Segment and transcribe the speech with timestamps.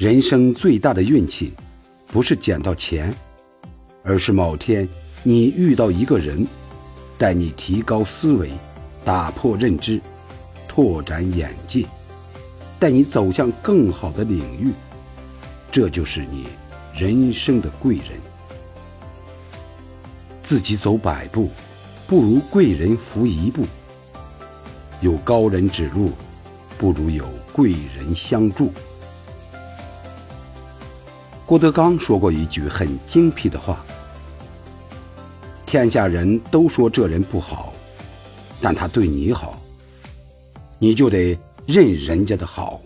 [0.00, 1.52] 人生最大的运气，
[2.06, 3.14] 不是捡到钱，
[4.02, 4.88] 而是某天
[5.22, 6.46] 你遇到一个人，
[7.18, 8.50] 带你提高思维，
[9.04, 10.00] 打破认知，
[10.66, 11.84] 拓展眼界，
[12.78, 14.72] 带你走向更好的领域。
[15.70, 16.46] 这就是你
[16.94, 18.18] 人生的贵人。
[20.42, 21.50] 自己走百步，
[22.06, 23.66] 不如贵人扶一步。
[25.02, 26.12] 有高人指路，
[26.78, 28.72] 不如有贵人相助。
[31.50, 33.84] 郭德纲说过一句很精辟的话
[35.66, 37.72] ：“天下人都说这人不好，
[38.60, 39.60] 但他对你好，
[40.78, 41.36] 你就得
[41.66, 42.80] 认人家的好。”